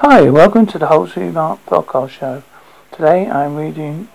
[0.00, 2.42] Hi, welcome to the Whole Street Mark podcast show.
[2.92, 4.08] Today I'm reading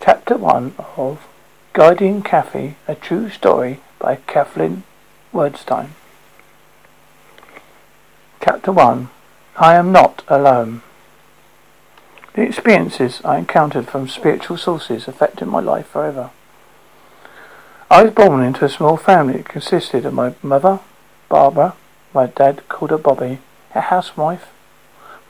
[0.00, 1.28] chapter one of
[1.74, 4.84] Guiding Kathy, a true story by Kathleen
[5.30, 5.90] Wordstein.
[8.42, 9.10] Chapter one
[9.58, 10.80] I am not alone.
[12.32, 16.30] The experiences I encountered from spiritual sources affected my life forever.
[17.90, 20.80] I was born into a small family that consisted of my mother,
[21.28, 21.76] Barbara,
[22.14, 23.40] my dad called her Bobby,
[23.74, 24.46] a housewife,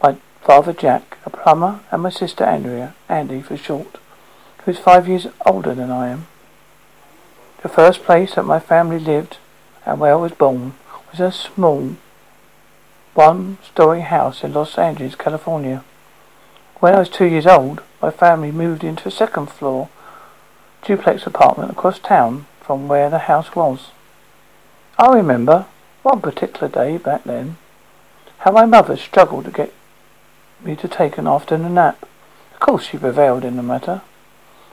[0.02, 3.98] my father Jack, a plumber, and my sister Andrea, Andy for short,
[4.64, 6.26] who is five years older than I am.
[7.62, 9.38] The first place that my family lived
[9.84, 10.74] and where I was born
[11.10, 11.96] was a small
[13.14, 15.82] one-story house in Los Angeles, California.
[16.80, 19.88] When I was two years old, my family moved into a second floor
[20.82, 23.90] duplex apartment across town from where the house was.
[24.98, 25.66] I remember
[26.02, 27.56] one particular day back then
[28.46, 29.72] how my mother struggled to get
[30.62, 32.06] me to take an afternoon nap.
[32.54, 34.02] Of course she prevailed in the matter.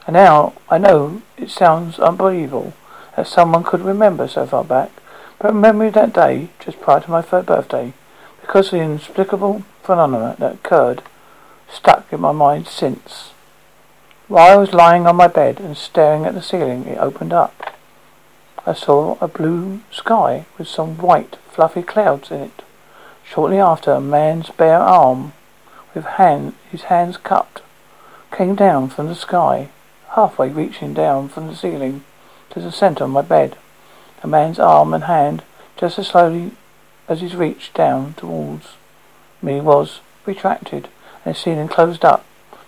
[0.06, 2.74] And now I know it sounds unbelievable
[3.18, 4.92] that someone could remember so far back,
[5.40, 7.94] but of that day, just prior to my third birthday,
[8.42, 11.02] because the inexplicable phenomena that occurred,
[11.68, 13.32] stuck in my mind since.
[14.28, 17.74] While I was lying on my bed and staring at the ceiling, it opened up.
[18.68, 22.62] I saw a blue sky with some white, fluffy clouds in it.
[23.34, 25.34] Shortly after, a man's bare arm,
[25.96, 27.64] with hand, his hands cupped,
[28.32, 29.70] came down from the sky,
[30.10, 32.04] halfway reaching down from the ceiling
[32.52, 33.58] to the center of my bed.
[34.22, 35.42] The man's arm and hand,
[35.78, 36.52] just as slowly
[37.08, 38.76] as his reached down towards
[39.42, 40.88] me, was retracted,
[41.26, 42.24] and the ceiling closed up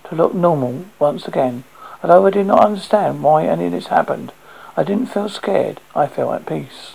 [0.05, 1.63] to look normal once again.
[2.01, 4.31] Although I did not understand why any of this happened,
[4.75, 5.79] I didn't feel scared.
[5.93, 6.93] I felt at peace.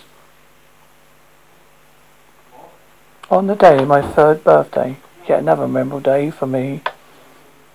[3.31, 6.81] On the day of my third birthday, yet another memorable day for me,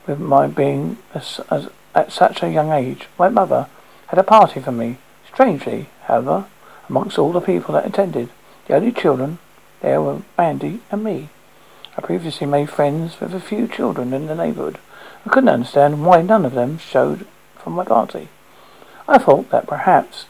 [0.06, 3.66] with my being as, as, at such a young age, my mother
[4.08, 4.98] had a party for me.
[5.32, 6.44] Strangely, however,
[6.90, 8.28] amongst all the people that attended,
[8.66, 9.38] the only children
[9.80, 11.30] there were Andy and me.
[11.96, 14.78] I previously made friends with a few children in the neighborhood
[15.24, 18.28] I couldn't understand why none of them showed from my party.
[19.08, 20.26] I thought that perhaps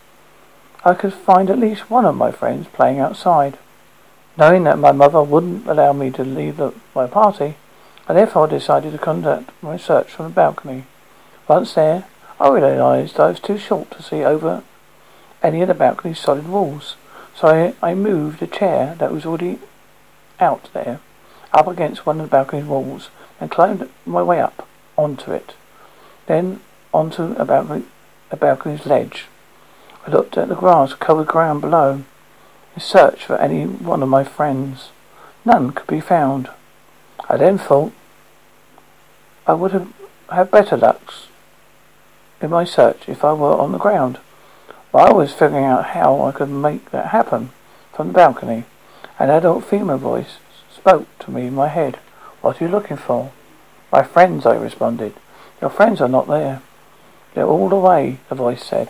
[0.84, 3.58] I could find at least one of my friends playing outside.
[4.38, 7.56] Knowing that my mother wouldn't allow me to leave the, my party,
[8.06, 10.84] I therefore decided to conduct my search from the balcony.
[11.48, 12.06] Once there,
[12.38, 14.62] I realized I was too short to see over
[15.42, 16.96] any of the balcony's solid walls,
[17.34, 19.58] so I, I moved a chair that was already
[20.38, 21.00] out there
[21.52, 23.08] up against one of the balcony's walls
[23.40, 24.68] and climbed my way up
[24.98, 25.54] onto it,
[26.26, 26.60] then
[26.92, 27.84] onto a, balcony,
[28.30, 29.26] a balcony's ledge.
[30.06, 32.04] I looked at the grass covered ground below
[32.78, 34.90] search for any one of my friends.
[35.44, 36.50] None could be found.
[37.28, 37.92] I then thought
[39.46, 39.92] I would have
[40.30, 41.14] had better luck
[42.40, 44.18] in my search if I were on the ground.
[44.94, 47.50] I was figuring out how I could make that happen
[47.92, 48.64] from the balcony,
[49.18, 50.36] an adult female voice
[50.74, 51.96] spoke to me in my head.
[52.40, 53.32] What are you looking for?
[53.90, 55.14] My friends, I responded.
[55.60, 56.60] Your friends are not there.
[57.34, 58.88] They're all away, the voice said.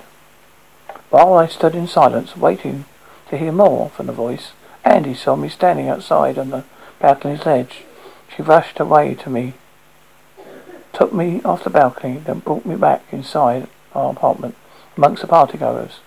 [1.10, 2.84] While I stood in silence, waiting
[3.28, 4.52] to hear more from the voice,
[4.84, 6.64] Andy saw me standing outside on the
[7.00, 7.84] balcony's ledge.
[8.34, 9.54] She rushed away to me,
[10.92, 14.54] took me off the balcony, then brought me back inside our apartment
[14.96, 15.98] amongst the partygoers.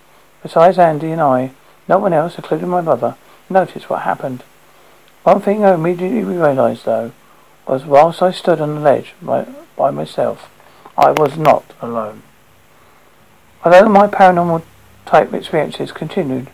[0.42, 1.52] Besides Andy and I,
[1.88, 3.16] no one else, including my mother,
[3.48, 4.42] noticed what happened.
[5.22, 7.12] One thing I immediately realized, though,
[7.66, 10.50] was whilst I stood on the ledge by, by myself,
[10.96, 12.22] I was not alone.
[13.64, 14.62] Although my paranormal
[15.04, 16.48] type experiences continued,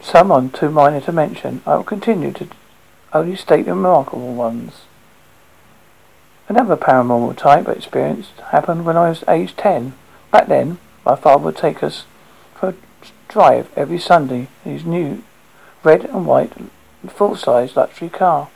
[0.00, 2.48] some on too minor to mention, I will continue to
[3.12, 4.82] only state the remarkable ones.
[6.48, 9.94] Another paranormal type experience happened when I was aged ten.
[10.30, 12.04] Back then, my father would take us
[12.54, 12.74] for a
[13.28, 15.24] drive every Sunday in his new
[15.82, 16.52] red and white
[17.08, 18.48] full-size luxury car.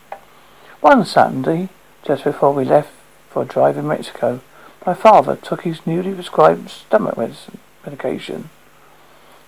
[0.81, 1.69] One Sunday,
[2.05, 2.93] just before we left
[3.29, 4.41] for a drive in Mexico,
[4.87, 8.51] my father took his newly prescribed stomach medicine, medication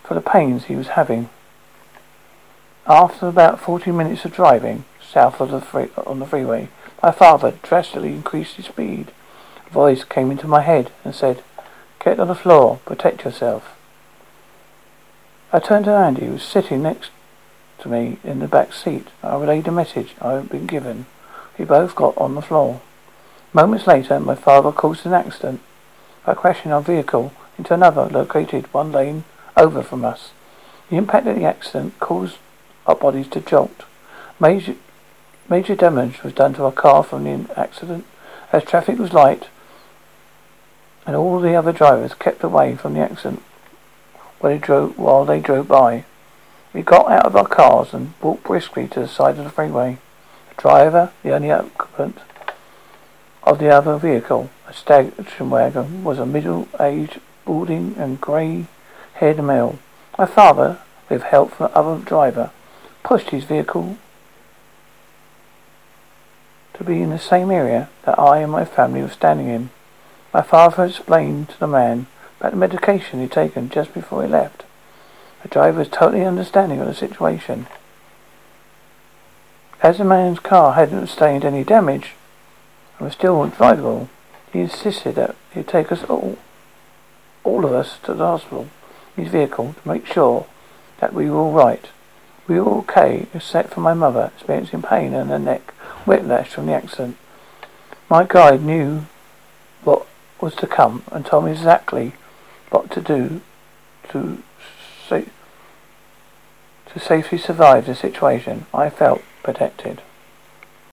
[0.05, 1.31] for the pains he was having.
[2.87, 6.69] After about 40 minutes of driving south of the free- on the freeway,
[7.00, 9.12] my father drastically increased his speed.
[9.67, 11.44] A voice came into my head and said,
[12.05, 13.76] Get on the floor, protect yourself.
[15.52, 17.11] I turned to Andy, who was sitting next
[17.81, 19.08] to me in the back seat.
[19.23, 21.06] I relayed the message I had been given.
[21.58, 22.81] We both got on the floor.
[23.52, 25.61] Moments later, my father caused an accident
[26.25, 29.25] by crashing our vehicle into another located one lane
[29.56, 30.31] over from us.
[30.90, 32.38] The impact of the accident caused
[32.87, 33.84] our bodies to jolt.
[34.40, 34.76] Major,
[35.49, 38.06] Major damage was done to our car from the accident.
[38.52, 39.49] As traffic was light
[41.05, 43.43] and all the other drivers kept away from the accident
[44.38, 46.05] while they drove, while they drove by.
[46.73, 49.99] We got out of our cars and walked briskly to the side of the freeway.
[50.50, 52.19] The driver, the only occupant
[53.43, 59.79] of the other vehicle, a station wagon, was a middle-aged, balding and grey-haired male.
[60.17, 62.50] My father, with help from the other driver,
[63.02, 63.96] pushed his vehicle
[66.75, 69.70] to be in the same area that I and my family were standing in.
[70.32, 72.06] My father explained to the man
[72.40, 74.64] about the medication he'd taken just before he left.
[75.43, 77.66] The driver was totally understanding of the situation.
[79.82, 82.12] As the man's car hadn't sustained any damage
[82.98, 84.08] and was still drivable,
[84.52, 86.38] he insisted that he'd take us all,
[87.43, 88.69] all of us to the hospital
[89.16, 90.46] his vehicle to make sure
[90.98, 91.88] that we were all right.
[92.52, 95.70] We were okay, except for my mother experiencing pain in her neck,
[96.04, 97.16] whiplash from the accident.
[98.10, 99.06] My guide knew
[99.84, 100.06] what
[100.38, 102.12] was to come and told me exactly
[102.69, 103.40] what to do
[104.10, 104.43] to
[105.08, 108.66] to safely survive the situation.
[108.75, 110.02] I felt protected.